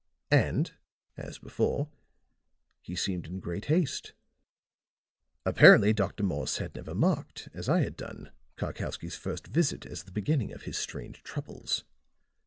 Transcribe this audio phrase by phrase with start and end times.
[0.31, 0.73] And
[1.15, 1.87] as before,
[2.81, 4.13] he seemed in great haste.
[5.45, 6.23] Apparently Dr.
[6.23, 10.63] Morse had never marked, as I had done, Karkowsky's first visit as the beginning of
[10.63, 11.83] his strange troubles.